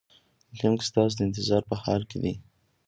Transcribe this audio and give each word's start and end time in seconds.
لینک 0.59 0.79
ستاسو 0.89 1.15
د 1.17 1.19
انتظار 1.27 1.63
په 1.69 1.75
حال 1.83 2.01
کې 2.09 2.17
دی. 2.23 2.33